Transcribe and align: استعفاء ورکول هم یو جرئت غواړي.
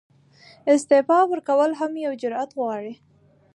استعفاء 0.75 1.23
ورکول 1.31 1.71
هم 1.79 1.91
یو 2.05 2.13
جرئت 2.21 2.49
غواړي. 2.59 2.93